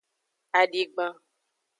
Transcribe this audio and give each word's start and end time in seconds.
Adigban. 0.59 1.11